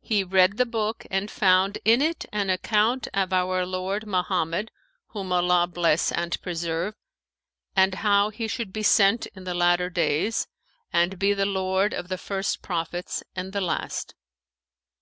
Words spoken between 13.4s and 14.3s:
the last.